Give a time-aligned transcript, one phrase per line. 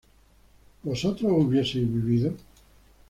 [0.81, 2.33] ¿vosotros hubieseis vivido?